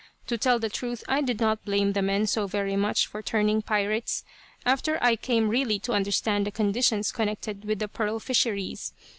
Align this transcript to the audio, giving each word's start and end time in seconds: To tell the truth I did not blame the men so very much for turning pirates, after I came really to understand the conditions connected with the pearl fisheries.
To 0.25 0.35
tell 0.35 0.57
the 0.57 0.67
truth 0.67 1.03
I 1.07 1.21
did 1.21 1.39
not 1.39 1.63
blame 1.63 1.93
the 1.93 2.01
men 2.01 2.25
so 2.25 2.47
very 2.47 2.75
much 2.75 3.05
for 3.05 3.21
turning 3.21 3.61
pirates, 3.61 4.23
after 4.65 4.97
I 4.99 5.15
came 5.15 5.47
really 5.47 5.77
to 5.77 5.91
understand 5.93 6.47
the 6.47 6.51
conditions 6.51 7.11
connected 7.11 7.65
with 7.65 7.77
the 7.77 7.87
pearl 7.87 8.17
fisheries. 8.19 8.93